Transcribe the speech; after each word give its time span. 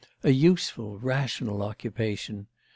A 0.23 0.31
useful, 0.31 0.97
rational 0.97 1.61
occupation! 1.61 2.47